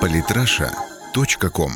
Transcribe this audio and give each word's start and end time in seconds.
Политраша.ком 0.00 1.70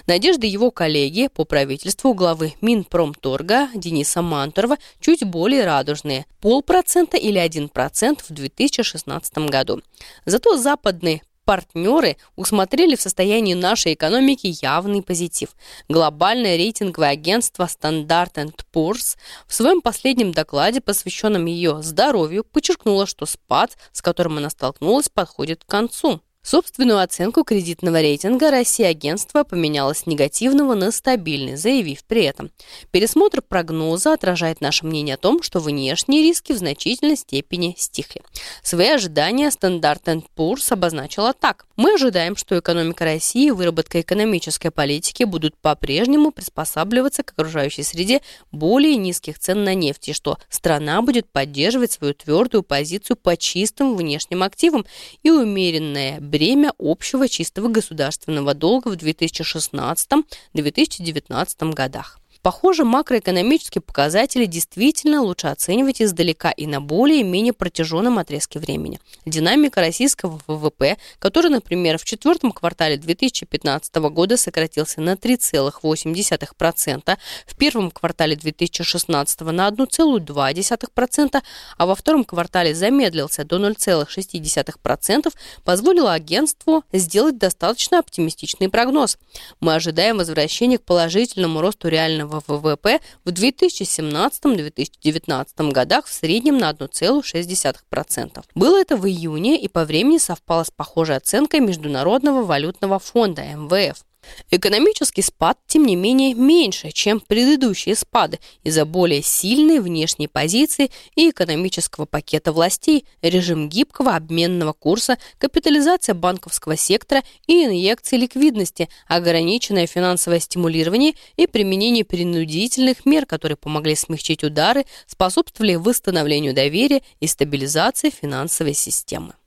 Надежды 0.06 0.46
его 0.46 0.70
коллеги 0.70 1.26
по 1.26 1.44
правительству 1.44 2.14
главы 2.14 2.54
Минпромторга 2.60 3.70
Дениса 3.74 4.22
Мантурова 4.22 4.78
чуть 5.00 5.24
более 5.24 5.64
радужные– 5.64 6.26
полпроцента 6.40 7.16
или 7.16 7.44
1% 7.44 8.20
в 8.28 8.32
2016 8.32 9.38
году. 9.50 9.82
Зато 10.24 10.56
западные 10.56 11.22
партнеры 11.48 12.18
усмотрели 12.36 12.94
в 12.94 13.00
состоянии 13.00 13.54
нашей 13.54 13.94
экономики 13.94 14.54
явный 14.60 15.00
позитив. 15.00 15.56
Глобальное 15.88 16.58
рейтинговое 16.58 17.08
агентство 17.08 17.64
Standard 17.64 18.34
Poor's 18.70 19.16
в 19.46 19.54
своем 19.54 19.80
последнем 19.80 20.32
докладе, 20.32 20.82
посвященном 20.82 21.46
ее 21.46 21.82
здоровью, 21.82 22.44
подчеркнуло, 22.44 23.06
что 23.06 23.24
спад, 23.24 23.78
с 23.92 24.02
которым 24.02 24.36
она 24.36 24.50
столкнулась, 24.50 25.08
подходит 25.08 25.64
к 25.64 25.70
концу. 25.70 26.20
Собственную 26.48 27.00
оценку 27.00 27.44
кредитного 27.44 28.00
рейтинга 28.00 28.50
Россия 28.50 28.88
агентство 28.88 29.44
поменяло 29.44 29.92
с 29.92 30.06
негативного 30.06 30.74
на 30.74 30.92
стабильный, 30.92 31.56
заявив 31.56 32.04
при 32.04 32.22
этом, 32.22 32.50
пересмотр 32.90 33.42
прогноза 33.42 34.14
отражает 34.14 34.62
наше 34.62 34.86
мнение 34.86 35.16
о 35.16 35.18
том, 35.18 35.42
что 35.42 35.60
внешние 35.60 36.22
риски 36.22 36.54
в 36.54 36.56
значительной 36.56 37.18
степени 37.18 37.74
стихли. 37.76 38.22
Свои 38.62 38.88
ожидания 38.88 39.48
Standard 39.48 40.24
Poor's 40.34 40.72
обозначила 40.72 41.34
так. 41.34 41.66
Мы 41.76 41.96
ожидаем, 41.96 42.34
что 42.34 42.58
экономика 42.58 43.04
России 43.04 43.48
и 43.48 43.50
выработка 43.50 44.00
экономической 44.00 44.70
политики 44.70 45.24
будут 45.24 45.54
по-прежнему 45.58 46.30
приспосабливаться 46.30 47.24
к 47.24 47.32
окружающей 47.32 47.82
среде 47.82 48.22
более 48.52 48.96
низких 48.96 49.38
цен 49.38 49.64
на 49.64 49.74
нефть, 49.74 50.08
и 50.08 50.12
что 50.14 50.38
страна 50.48 51.02
будет 51.02 51.30
поддерживать 51.30 51.92
свою 51.92 52.14
твердую 52.14 52.62
позицию 52.62 53.18
по 53.18 53.36
чистым 53.36 53.98
внешним 53.98 54.42
активам 54.42 54.86
и 55.22 55.30
умеренное 55.30 56.18
бремя 56.38 56.72
общего 56.78 57.28
чистого 57.28 57.66
государственного 57.66 58.54
долга 58.54 58.90
в 58.90 58.92
2016-2019 58.92 61.72
годах. 61.72 62.20
Похоже, 62.42 62.84
макроэкономические 62.84 63.82
показатели 63.82 64.46
действительно 64.46 65.22
лучше 65.22 65.48
оценивать 65.48 66.00
издалека 66.00 66.50
и 66.50 66.66
на 66.66 66.80
более-менее 66.80 67.52
протяженном 67.52 68.18
отрезке 68.18 68.60
времени. 68.60 69.00
Динамика 69.26 69.80
российского 69.80 70.40
ВВП, 70.46 70.96
который, 71.18 71.50
например, 71.50 71.98
в 71.98 72.04
четвертом 72.04 72.52
квартале 72.52 72.96
2015 72.96 73.94
года 73.96 74.36
сократился 74.36 75.00
на 75.00 75.14
3,8%, 75.14 77.18
в 77.46 77.56
первом 77.56 77.90
квартале 77.90 78.36
2016 78.36 79.40
на 79.40 79.68
1,2%, 79.68 81.42
а 81.76 81.86
во 81.86 81.94
втором 81.94 82.24
квартале 82.24 82.74
замедлился 82.74 83.44
до 83.44 83.56
0,6%, 83.56 85.34
позволило 85.64 86.12
агентству 86.12 86.84
сделать 86.92 87.36
достаточно 87.36 87.98
оптимистичный 87.98 88.68
прогноз. 88.68 89.18
Мы 89.60 89.74
ожидаем 89.74 90.18
возвращения 90.18 90.78
к 90.78 90.84
положительному 90.84 91.60
росту 91.60 91.88
реального 91.88 92.27
реального 92.28 92.42
ВВП 92.46 93.00
в 93.24 93.30
2017-2019 93.30 95.72
годах 95.72 96.06
в 96.06 96.12
среднем 96.12 96.58
на 96.58 96.70
1,6%. 96.70 98.44
Было 98.54 98.80
это 98.80 98.96
в 98.96 99.04
июне 99.06 99.60
и 99.60 99.66
по 99.68 99.84
времени 99.84 100.18
совпало 100.18 100.64
с 100.64 100.70
похожей 100.70 101.16
оценкой 101.16 101.60
Международного 101.60 102.44
валютного 102.44 102.98
фонда 102.98 103.42
МВФ. 103.42 104.04
Экономический 104.50 105.22
спад, 105.22 105.58
тем 105.66 105.86
не 105.86 105.96
менее, 105.96 106.34
меньше, 106.34 106.90
чем 106.90 107.20
предыдущие 107.20 107.94
спады 107.94 108.38
из-за 108.64 108.84
более 108.84 109.22
сильной 109.22 109.80
внешней 109.80 110.28
позиции 110.28 110.90
и 111.14 111.30
экономического 111.30 112.04
пакета 112.04 112.52
властей, 112.52 113.04
режим 113.22 113.68
гибкого 113.68 114.14
обменного 114.16 114.72
курса, 114.72 115.18
капитализация 115.38 116.14
банковского 116.14 116.76
сектора 116.76 117.22
и 117.46 117.64
инъекции 117.64 118.16
ликвидности, 118.16 118.88
ограниченное 119.06 119.86
финансовое 119.86 120.40
стимулирование 120.40 121.14
и 121.36 121.46
применение 121.46 122.04
принудительных 122.04 123.06
мер, 123.06 123.26
которые 123.26 123.56
помогли 123.56 123.94
смягчить 123.94 124.44
удары, 124.44 124.84
способствовали 125.06 125.74
восстановлению 125.74 126.54
доверия 126.54 127.02
и 127.20 127.26
стабилизации 127.26 128.10
финансовой 128.10 128.74
системы. 128.74 129.37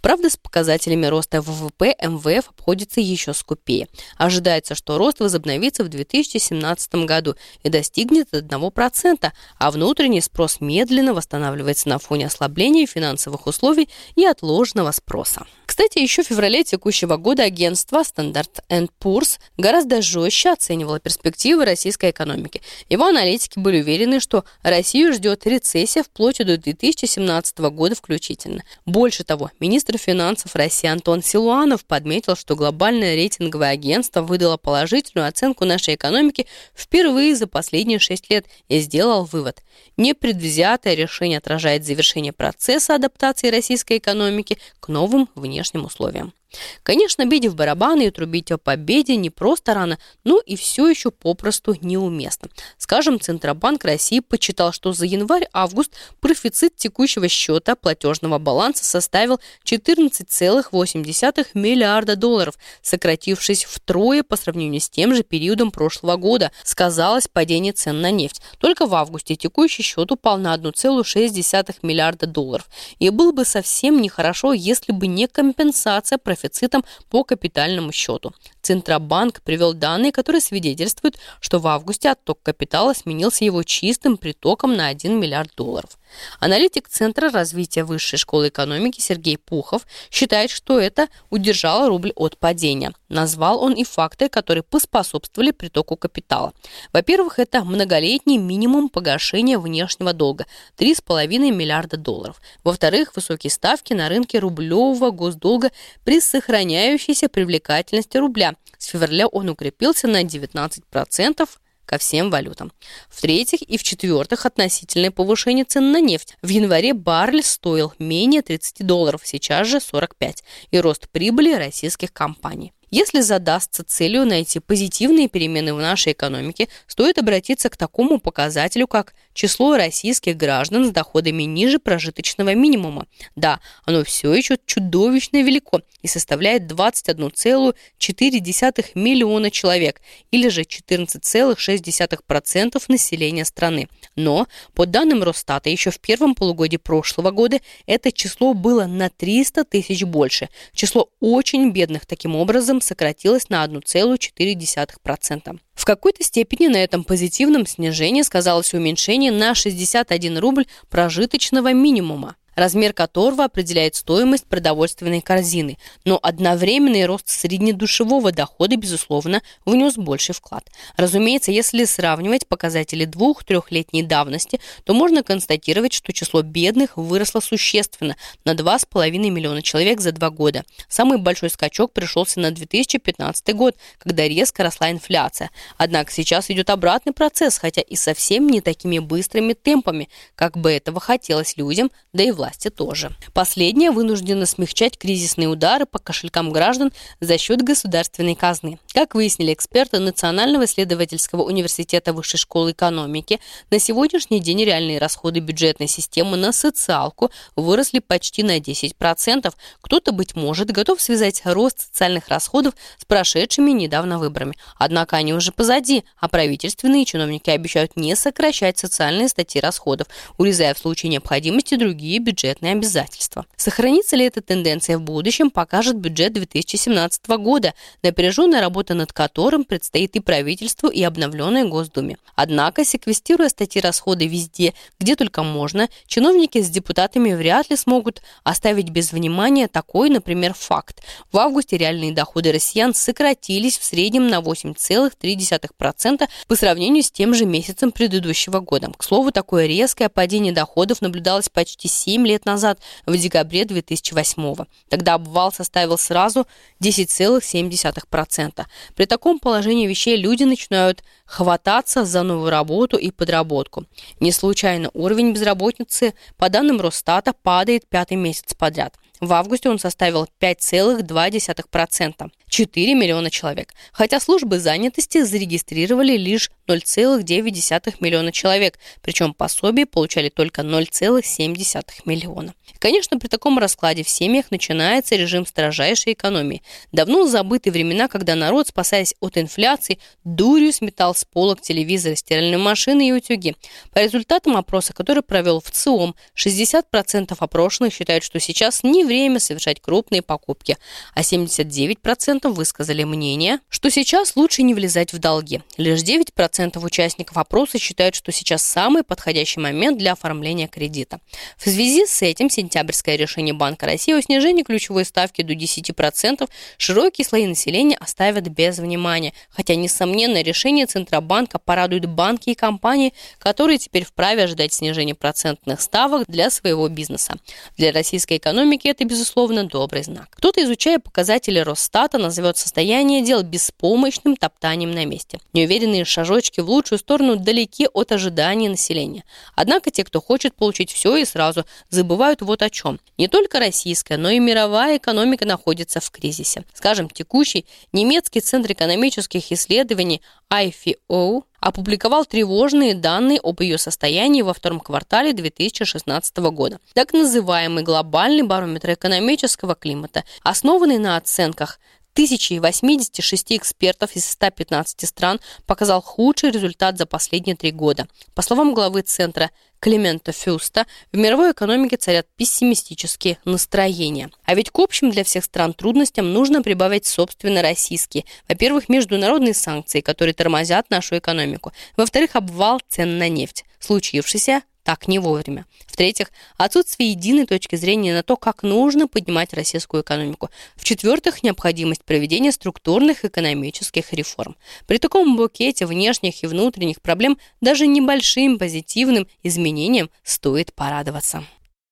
Правда, 0.00 0.30
с 0.30 0.36
показателями 0.36 1.06
роста 1.06 1.40
ВВП 1.42 1.94
МВФ 2.00 2.48
обходится 2.50 3.00
еще 3.00 3.34
скупее. 3.34 3.88
Ожидается, 4.16 4.74
что 4.74 4.98
рост 4.98 5.20
возобновится 5.20 5.84
в 5.84 5.88
2017 5.88 6.94
году 7.06 7.36
и 7.62 7.68
достигнет 7.68 8.32
1%, 8.32 9.32
а 9.58 9.70
внутренний 9.70 10.20
спрос 10.20 10.60
медленно 10.60 11.14
восстанавливается 11.14 11.88
на 11.88 11.98
фоне 11.98 12.26
ослабления 12.26 12.86
финансовых 12.86 13.46
условий 13.46 13.88
и 14.14 14.24
отложенного 14.24 14.92
спроса. 14.92 15.46
Кстати, 15.66 15.98
еще 15.98 16.22
в 16.22 16.26
феврале 16.26 16.62
текущего 16.62 17.16
года 17.16 17.42
агентство 17.42 18.02
Standard 18.02 18.62
Poor's 19.00 19.38
гораздо 19.56 20.02
жестче 20.02 20.50
оценивало 20.50 21.00
перспективы 21.00 21.64
российской 21.64 22.10
экономики. 22.10 22.62
Его 22.88 23.06
аналитики 23.06 23.58
были 23.58 23.80
уверены, 23.80 24.20
что 24.20 24.44
Россию 24.62 25.12
ждет 25.12 25.46
рецессия 25.46 26.02
вплоть 26.02 26.38
до 26.38 26.56
2017 26.56 27.58
года 27.58 27.94
включительно. 27.94 28.62
Больше 28.86 29.24
того, 29.24 29.50
министр 29.64 29.96
финансов 29.96 30.54
России 30.56 30.86
Антон 30.86 31.22
Силуанов 31.22 31.86
подметил, 31.86 32.36
что 32.36 32.54
глобальное 32.54 33.14
рейтинговое 33.14 33.70
агентство 33.70 34.20
выдало 34.20 34.58
положительную 34.58 35.26
оценку 35.26 35.64
нашей 35.64 35.94
экономики 35.94 36.46
впервые 36.74 37.34
за 37.34 37.46
последние 37.46 37.98
шесть 37.98 38.28
лет 38.28 38.44
и 38.68 38.78
сделал 38.80 39.24
вывод. 39.24 39.62
Непредвзятое 39.96 40.92
решение 40.92 41.38
отражает 41.38 41.86
завершение 41.86 42.34
процесса 42.34 42.94
адаптации 42.94 43.48
российской 43.48 43.96
экономики 43.96 44.58
к 44.80 44.88
новым 44.88 45.30
внешним 45.34 45.86
условиям. 45.86 46.34
Конечно, 46.82 47.26
бить 47.26 47.46
в 47.46 47.54
барабаны 47.54 48.06
и 48.06 48.10
трубить 48.10 48.50
о 48.52 48.58
победе 48.58 49.16
не 49.16 49.30
просто 49.30 49.74
рано, 49.74 49.98
но 50.24 50.40
и 50.40 50.56
все 50.56 50.88
еще 50.88 51.10
попросту 51.10 51.76
неуместно. 51.80 52.48
Скажем, 52.78 53.20
Центробанк 53.20 53.84
России 53.84 54.20
почитал, 54.20 54.72
что 54.72 54.92
за 54.92 55.06
январь-август 55.06 55.92
профицит 56.20 56.76
текущего 56.76 57.28
счета 57.28 57.74
платежного 57.74 58.38
баланса 58.38 58.84
составил 58.84 59.40
14,8 59.64 61.46
миллиарда 61.54 62.16
долларов, 62.16 62.54
сократившись 62.82 63.64
втрое 63.64 64.22
по 64.22 64.36
сравнению 64.36 64.80
с 64.80 64.88
тем 64.88 65.14
же 65.14 65.22
периодом 65.22 65.70
прошлого 65.70 66.16
года, 66.16 66.52
сказалось 66.62 67.28
падение 67.28 67.72
цен 67.72 68.00
на 68.00 68.10
нефть. 68.10 68.40
Только 68.58 68.86
в 68.86 68.94
августе 68.94 69.36
текущий 69.36 69.82
счет 69.82 70.12
упал 70.12 70.38
на 70.38 70.54
1,6 70.54 71.76
миллиарда 71.82 72.26
долларов. 72.26 72.68
И 72.98 73.10
было 73.10 73.32
бы 73.32 73.44
совсем 73.44 74.00
нехорошо, 74.00 74.52
если 74.52 74.92
бы 74.92 75.06
не 75.06 75.26
компенсация 75.26 76.18
профицита 76.18 76.43
дефицитом 76.44 76.84
по 77.08 77.24
капитальному 77.24 77.92
счету. 77.92 78.32
Центробанк 78.64 79.42
привел 79.42 79.74
данные, 79.74 80.10
которые 80.10 80.40
свидетельствуют, 80.40 81.18
что 81.40 81.58
в 81.58 81.66
августе 81.66 82.08
отток 82.10 82.40
капитала 82.42 82.94
сменился 82.94 83.44
его 83.44 83.62
чистым 83.62 84.16
притоком 84.16 84.74
на 84.74 84.86
1 84.86 85.20
миллиард 85.20 85.54
долларов. 85.54 85.98
Аналитик 86.40 86.88
Центра 86.88 87.30
развития 87.30 87.84
Высшей 87.84 88.18
школы 88.18 88.48
экономики 88.48 89.00
Сергей 89.00 89.36
Пухов 89.36 89.86
считает, 90.10 90.50
что 90.50 90.78
это 90.78 91.08
удержало 91.30 91.88
рубль 91.88 92.12
от 92.16 92.38
падения. 92.38 92.92
Назвал 93.08 93.62
он 93.62 93.74
и 93.74 93.84
факты, 93.84 94.28
которые 94.28 94.62
поспособствовали 94.62 95.50
притоку 95.50 95.96
капитала. 95.96 96.52
Во-первых, 96.92 97.38
это 97.38 97.64
многолетний 97.64 98.38
минимум 98.38 98.88
погашения 98.88 99.58
внешнего 99.58 100.12
долга– 100.12 100.46
3,5 100.78 101.26
миллиарда 101.52 101.96
долларов. 101.96 102.40
Во-вторых, 102.62 103.14
высокие 103.14 103.50
ставки 103.50 103.92
на 103.92 104.08
рынке 104.08 104.38
рублевого 104.38 105.10
госдолга 105.10 105.70
при 106.04 106.20
сохраняющейся 106.20 107.28
привлекательности 107.28 108.16
рубля. 108.16 108.53
С 108.78 108.86
февраля 108.86 109.26
он 109.26 109.48
укрепился 109.48 110.08
на 110.08 110.22
19%, 110.22 111.48
ко 111.86 111.98
всем 111.98 112.30
валютам. 112.30 112.72
В-третьих 113.08 113.62
и 113.62 113.76
в-четвертых, 113.76 114.46
относительное 114.46 115.10
повышение 115.10 115.64
цен 115.64 115.92
на 115.92 116.00
нефть. 116.00 116.36
В 116.42 116.48
январе 116.48 116.94
баррель 116.94 117.42
стоил 117.42 117.92
менее 117.98 118.42
30 118.42 118.86
долларов, 118.86 119.22
сейчас 119.24 119.68
же 119.68 119.80
45, 119.80 120.44
и 120.70 120.78
рост 120.80 121.08
прибыли 121.10 121.54
российских 121.54 122.12
компаний. 122.12 122.72
Если 122.96 123.22
задастся 123.22 123.82
целью 123.82 124.24
найти 124.24 124.60
позитивные 124.60 125.26
перемены 125.26 125.74
в 125.74 125.80
нашей 125.80 126.12
экономике, 126.12 126.68
стоит 126.86 127.18
обратиться 127.18 127.68
к 127.68 127.76
такому 127.76 128.20
показателю, 128.20 128.86
как 128.86 129.14
число 129.32 129.76
российских 129.76 130.36
граждан 130.36 130.84
с 130.84 130.90
доходами 130.90 131.42
ниже 131.42 131.80
прожиточного 131.80 132.54
минимума. 132.54 133.08
Да, 133.34 133.58
оно 133.84 134.04
все 134.04 134.32
еще 134.32 134.58
чудовищно 134.64 135.42
велико 135.42 135.80
и 136.02 136.06
составляет 136.06 136.70
21,4 136.70 138.84
миллиона 138.94 139.50
человек, 139.50 140.00
или 140.30 140.48
же 140.48 140.60
14,6% 140.60 142.82
населения 142.86 143.44
страны. 143.44 143.88
Но, 144.14 144.46
по 144.72 144.86
данным 144.86 145.24
Росстата, 145.24 145.68
еще 145.68 145.90
в 145.90 145.98
первом 145.98 146.36
полугодии 146.36 146.76
прошлого 146.76 147.32
года 147.32 147.58
это 147.86 148.12
число 148.12 148.54
было 148.54 148.86
на 148.86 149.10
300 149.10 149.64
тысяч 149.64 150.04
больше. 150.04 150.48
Число 150.72 151.08
очень 151.18 151.72
бедных 151.72 152.06
таким 152.06 152.36
образом 152.36 152.82
сократилась 152.84 153.48
на 153.48 153.64
1,4%. 153.64 155.58
В 155.74 155.84
какой-то 155.84 156.22
степени 156.22 156.68
на 156.68 156.76
этом 156.76 157.02
позитивном 157.04 157.66
снижении 157.66 158.22
сказалось 158.22 158.74
уменьшение 158.74 159.32
на 159.32 159.54
61 159.54 160.38
рубль 160.38 160.66
прожиточного 160.88 161.72
минимума 161.72 162.36
размер 162.56 162.92
которого 162.92 163.44
определяет 163.44 163.94
стоимость 163.94 164.46
продовольственной 164.46 165.20
корзины, 165.20 165.78
но 166.04 166.18
одновременный 166.22 167.06
рост 167.06 167.28
среднедушевого 167.28 168.32
дохода, 168.32 168.76
безусловно, 168.76 169.42
внес 169.64 169.96
больший 169.96 170.34
вклад. 170.34 170.70
Разумеется, 170.96 171.50
если 171.50 171.84
сравнивать 171.84 172.46
показатели 172.46 173.04
двух-трехлетней 173.04 174.02
давности, 174.02 174.60
то 174.84 174.94
можно 174.94 175.22
констатировать, 175.22 175.92
что 175.92 176.12
число 176.12 176.42
бедных 176.42 176.96
выросло 176.96 177.40
существенно 177.40 178.16
на 178.44 178.52
2,5 178.54 179.10
миллиона 179.30 179.62
человек 179.62 180.00
за 180.00 180.12
два 180.12 180.30
года. 180.30 180.64
Самый 180.88 181.18
большой 181.18 181.50
скачок 181.50 181.92
пришелся 181.92 182.40
на 182.40 182.50
2015 182.50 183.54
год, 183.54 183.76
когда 183.98 184.26
резко 184.28 184.62
росла 184.62 184.90
инфляция. 184.90 185.50
Однако 185.76 186.12
сейчас 186.12 186.50
идет 186.50 186.70
обратный 186.70 187.12
процесс, 187.12 187.58
хотя 187.58 187.80
и 187.80 187.96
совсем 187.96 188.46
не 188.46 188.60
такими 188.60 188.98
быстрыми 188.98 189.54
темпами, 189.54 190.08
как 190.34 190.56
бы 190.56 190.70
этого 190.70 191.00
хотелось 191.00 191.56
людям, 191.56 191.90
да 192.12 192.22
и 192.22 192.30
властям 192.30 192.43
власти 192.44 192.68
тоже. 192.68 193.10
Последнее 193.32 193.90
вынуждено 193.90 194.44
смягчать 194.44 194.98
кризисные 194.98 195.48
удары 195.48 195.86
по 195.86 195.98
кошелькам 195.98 196.52
граждан 196.52 196.92
за 197.20 197.38
счет 197.38 197.62
государственной 197.62 198.34
казны. 198.34 198.78
Как 198.92 199.14
выяснили 199.14 199.54
эксперты 199.54 199.98
Национального 199.98 200.66
исследовательского 200.66 201.42
университета 201.42 202.12
Высшей 202.12 202.38
школы 202.38 202.72
экономики, 202.72 203.40
на 203.70 203.78
сегодняшний 203.78 204.40
день 204.40 204.62
реальные 204.62 204.98
расходы 204.98 205.40
бюджетной 205.40 205.88
системы 205.88 206.36
на 206.36 206.52
социалку 206.52 207.30
выросли 207.56 208.00
почти 208.00 208.42
на 208.42 208.58
10%. 208.58 209.52
Кто-то, 209.80 210.12
быть 210.12 210.36
может, 210.36 210.70
готов 210.70 211.00
связать 211.00 211.40
рост 211.44 211.80
социальных 211.80 212.28
расходов 212.28 212.74
с 212.98 213.06
прошедшими 213.06 213.70
недавно 213.70 214.18
выборами. 214.18 214.54
Однако 214.78 215.16
они 215.16 215.32
уже 215.32 215.50
позади, 215.50 216.04
а 216.18 216.28
правительственные 216.28 217.06
чиновники 217.06 217.48
обещают 217.48 217.96
не 217.96 218.14
сокращать 218.16 218.78
социальные 218.78 219.28
статьи 219.28 219.60
расходов, 219.60 220.08
урезая 220.36 220.74
в 220.74 220.78
случае 220.78 221.10
необходимости 221.10 221.76
другие 221.76 222.18
бюджетные 222.18 222.33
бюджетные 222.34 222.72
обязательства. 222.72 223.46
Сохранится 223.56 224.16
ли 224.16 224.24
эта 224.24 224.42
тенденция 224.42 224.98
в 224.98 225.02
будущем, 225.02 225.50
покажет 225.50 225.96
бюджет 225.96 226.32
2017 226.32 227.26
года, 227.28 227.74
напряженная 228.02 228.60
работа 228.60 228.94
над 228.94 229.12
которым 229.12 229.64
предстоит 229.64 230.16
и 230.16 230.20
правительству, 230.20 230.88
и 230.88 231.02
обновленной 231.02 231.68
Госдуме. 231.68 232.18
Однако, 232.34 232.84
секвестируя 232.84 233.48
статьи 233.48 233.80
расходы 233.80 234.26
везде, 234.26 234.74
где 234.98 235.14
только 235.14 235.44
можно, 235.44 235.88
чиновники 236.06 236.60
с 236.60 236.68
депутатами 236.68 237.32
вряд 237.32 237.70
ли 237.70 237.76
смогут 237.76 238.22
оставить 238.42 238.90
без 238.90 239.12
внимания 239.12 239.68
такой, 239.68 240.10
например, 240.10 240.54
факт. 240.54 241.02
В 241.30 241.38
августе 241.38 241.78
реальные 241.78 242.12
доходы 242.12 242.50
россиян 242.50 242.94
сократились 242.94 243.78
в 243.78 243.84
среднем 243.84 244.26
на 244.26 244.40
8,3% 244.40 246.28
по 246.48 246.56
сравнению 246.56 247.04
с 247.04 247.10
тем 247.12 247.34
же 247.34 247.44
месяцем 247.44 247.92
предыдущего 247.92 248.58
года. 248.58 248.90
К 248.96 249.04
слову, 249.04 249.30
такое 249.30 249.66
резкое 249.66 250.08
падение 250.08 250.52
доходов 250.52 251.00
наблюдалось 251.00 251.48
почти 251.48 251.86
7 251.86 252.23
7 252.24 252.26
лет 252.26 252.46
назад, 252.46 252.78
в 253.06 253.16
декабре 253.16 253.64
2008 253.64 254.54
-го. 254.54 254.66
Тогда 254.88 255.14
обвал 255.14 255.52
составил 255.52 255.98
сразу 255.98 256.46
10,7%. 256.80 258.66
При 258.94 259.06
таком 259.06 259.38
положении 259.38 259.86
вещей 259.86 260.16
люди 260.16 260.44
начинают 260.44 261.04
хвататься 261.26 262.04
за 262.04 262.22
новую 262.22 262.50
работу 262.50 262.96
и 262.96 263.10
подработку. 263.10 263.84
Не 264.20 264.32
случайно 264.32 264.90
уровень 264.94 265.32
безработицы, 265.32 266.14
по 266.36 266.48
данным 266.48 266.80
Росстата, 266.80 267.32
падает 267.42 267.86
пятый 267.88 268.16
месяц 268.16 268.54
подряд. 268.54 268.94
В 269.20 269.32
августе 269.32 269.70
он 269.70 269.78
составил 269.78 270.26
5,2%. 270.40 272.30
4 272.54 272.94
миллиона 272.94 273.32
человек, 273.32 273.74
хотя 273.92 274.20
службы 274.20 274.60
занятости 274.60 275.24
зарегистрировали 275.24 276.16
лишь 276.16 276.52
0,9 276.68 277.96
миллиона 277.98 278.30
человек, 278.30 278.78
причем 279.02 279.34
пособие 279.34 279.86
получали 279.86 280.28
только 280.28 280.62
0,7 280.62 281.84
миллиона. 282.04 282.54
Конечно, 282.78 283.18
при 283.18 283.26
таком 283.26 283.58
раскладе 283.58 284.04
в 284.04 284.08
семьях 284.08 284.52
начинается 284.52 285.16
режим 285.16 285.46
строжайшей 285.46 286.12
экономии. 286.12 286.62
Давно 286.92 287.26
забыты 287.26 287.72
времена, 287.72 288.06
когда 288.06 288.36
народ, 288.36 288.68
спасаясь 288.68 289.16
от 289.18 289.36
инфляции, 289.36 289.98
дурью 290.22 290.72
сметал 290.72 291.14
с 291.14 291.24
полок 291.24 291.60
телевизоры, 291.60 292.14
стиральные 292.14 292.58
машины 292.58 293.08
и 293.08 293.12
утюги. 293.12 293.56
По 293.92 293.98
результатам 293.98 294.56
опроса, 294.56 294.92
который 294.92 295.24
провел 295.24 295.60
в 295.60 295.72
ЦИОМ, 295.72 296.14
60% 296.36 297.34
опрошенных 297.36 297.92
считают, 297.92 298.22
что 298.22 298.38
сейчас 298.38 298.84
не 298.84 299.04
время 299.04 299.40
совершать 299.40 299.80
крупные 299.80 300.22
покупки, 300.22 300.78
а 301.14 301.22
79% 301.22 302.43
высказали 302.48 303.04
мнение, 303.04 303.58
что 303.68 303.90
сейчас 303.90 304.36
лучше 304.36 304.62
не 304.62 304.74
влезать 304.74 305.12
в 305.12 305.18
долги. 305.18 305.62
Лишь 305.76 306.00
9% 306.00 306.78
участников 306.84 307.36
опроса 307.36 307.78
считают, 307.78 308.14
что 308.14 308.32
сейчас 308.32 308.62
самый 308.62 309.02
подходящий 309.02 309.60
момент 309.60 309.98
для 309.98 310.12
оформления 310.12 310.68
кредита. 310.68 311.20
В 311.56 311.62
связи 311.62 312.06
с 312.06 312.22
этим 312.22 312.50
сентябрьское 312.50 313.16
решение 313.16 313.54
Банка 313.54 313.86
России 313.86 314.12
о 314.12 314.22
снижении 314.22 314.62
ключевой 314.62 315.04
ставки 315.04 315.42
до 315.42 315.54
10% 315.54 316.48
широкие 316.78 317.24
слои 317.24 317.46
населения 317.46 317.96
оставят 317.96 318.48
без 318.48 318.78
внимания, 318.78 319.32
хотя, 319.50 319.74
несомненно, 319.74 320.42
решение 320.42 320.86
Центробанка 320.86 321.58
порадует 321.58 322.06
банки 322.06 322.50
и 322.50 322.54
компании, 322.54 323.14
которые 323.38 323.78
теперь 323.78 324.04
вправе 324.04 324.44
ожидать 324.44 324.72
снижения 324.72 325.14
процентных 325.14 325.80
ставок 325.80 326.24
для 326.28 326.50
своего 326.50 326.88
бизнеса. 326.88 327.34
Для 327.76 327.92
российской 327.92 328.38
экономики 328.38 328.88
это, 328.88 329.04
безусловно, 329.04 329.64
добрый 329.64 330.02
знак. 330.02 330.28
Кто-то, 330.30 330.62
изучая 330.62 330.98
показатели 330.98 331.58
Росстата, 331.58 332.18
назовет 332.24 332.56
состояние 332.56 333.22
дел 333.22 333.42
беспомощным 333.42 334.36
топтанием 334.36 334.90
на 334.90 335.04
месте. 335.04 335.38
Неуверенные 335.52 336.04
шажочки 336.04 336.60
в 336.60 336.68
лучшую 336.68 336.98
сторону 336.98 337.36
далеки 337.36 337.88
от 337.92 338.12
ожиданий 338.12 338.68
населения. 338.68 339.24
Однако 339.54 339.90
те, 339.90 340.04
кто 340.04 340.20
хочет 340.20 340.54
получить 340.54 340.90
все 340.90 341.16
и 341.16 341.24
сразу, 341.24 341.64
забывают 341.90 342.42
вот 342.42 342.62
о 342.62 342.70
чем. 342.70 342.98
Не 343.18 343.28
только 343.28 343.60
российская, 343.60 344.16
но 344.16 344.30
и 344.30 344.38
мировая 344.38 344.96
экономика 344.96 345.46
находится 345.46 346.00
в 346.00 346.10
кризисе. 346.10 346.64
Скажем, 346.72 347.08
текущий 347.08 347.66
немецкий 347.92 348.40
центр 348.40 348.72
экономических 348.72 349.52
исследований 349.52 350.20
IFO 350.52 351.44
опубликовал 351.64 352.26
тревожные 352.26 352.94
данные 352.94 353.40
об 353.42 353.60
ее 353.60 353.78
состоянии 353.78 354.42
во 354.42 354.52
втором 354.52 354.80
квартале 354.80 355.32
2016 355.32 356.36
года. 356.36 356.78
Так 356.92 357.12
называемый 357.12 357.82
глобальный 357.82 358.42
барометр 358.42 358.92
экономического 358.92 359.74
климата, 359.74 360.24
основанный 360.42 360.98
на 360.98 361.16
оценках 361.16 361.80
1086 362.14 363.52
экспертов 363.52 364.14
из 364.14 364.24
115 364.24 365.08
стран 365.08 365.40
показал 365.66 366.00
худший 366.00 366.52
результат 366.52 366.96
за 366.96 367.06
последние 367.06 367.56
три 367.56 367.72
года. 367.72 368.06
По 368.34 368.42
словам 368.42 368.72
главы 368.72 369.02
Центра 369.02 369.50
Климента 369.80 370.32
Фюста, 370.32 370.86
в 371.12 371.16
мировой 371.16 371.52
экономике 371.52 371.96
царят 371.96 372.26
пессимистические 372.36 373.38
настроения. 373.44 374.30
А 374.44 374.54
ведь 374.54 374.70
к 374.70 374.78
общим 374.78 375.10
для 375.10 375.24
всех 375.24 375.44
стран 375.44 375.74
трудностям 375.74 376.32
нужно 376.32 376.62
прибавить 376.62 377.04
собственно 377.04 377.62
российские. 377.62 378.24
Во-первых, 378.48 378.88
международные 378.88 379.52
санкции, 379.52 380.00
которые 380.00 380.34
тормозят 380.34 380.88
нашу 380.90 381.18
экономику. 381.18 381.72
Во-вторых, 381.96 382.36
обвал 382.36 382.80
цен 382.88 383.18
на 383.18 383.28
нефть, 383.28 383.64
случившийся 383.80 384.62
так 384.84 385.08
не 385.08 385.18
вовремя. 385.18 385.66
В-третьих, 385.86 386.30
отсутствие 386.56 387.10
единой 387.10 387.46
точки 387.46 387.74
зрения 387.74 388.14
на 388.14 388.22
то, 388.22 388.36
как 388.36 388.62
нужно 388.62 389.08
поднимать 389.08 389.52
российскую 389.54 390.02
экономику. 390.02 390.50
В-четвертых, 390.76 391.42
необходимость 391.42 392.04
проведения 392.04 392.52
структурных 392.52 393.24
экономических 393.24 394.12
реформ. 394.12 394.56
При 394.86 394.98
таком 394.98 395.36
букете 395.36 395.86
внешних 395.86 396.42
и 396.42 396.46
внутренних 396.46 397.00
проблем 397.00 397.38
даже 397.60 397.86
небольшим 397.86 398.58
позитивным 398.58 399.26
изменениям 399.42 400.10
стоит 400.22 400.72
порадоваться. 400.74 401.44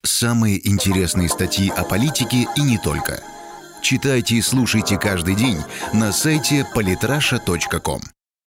Самые 0.04 0.68
интересные 0.68 1.28
статьи 1.28 1.70
о 1.70 1.84
политике 1.84 2.46
и 2.56 2.60
не 2.60 2.78
только. 2.78 3.22
Читайте 3.82 4.36
и 4.36 4.42
слушайте 4.42 4.98
каждый 4.98 5.34
день 5.34 5.58
на 5.92 6.12
сайте 6.12 6.66
polytrasha.com. 6.74 8.02